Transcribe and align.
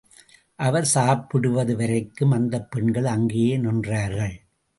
அவர் 0.59 0.85
சாப்பிடுவது 0.85 1.75
வரைக்கும் 1.75 2.31
அந்தப் 2.31 2.71
பெண்கள் 2.71 3.05
அங்கேயே 3.05 3.57
நின்றார்கள். 3.57 4.35